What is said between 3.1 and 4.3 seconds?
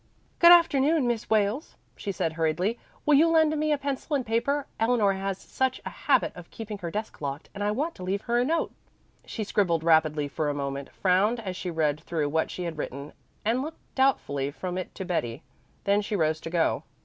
you lend me a pencil and